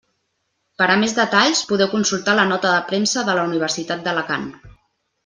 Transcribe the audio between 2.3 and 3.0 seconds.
la Nota de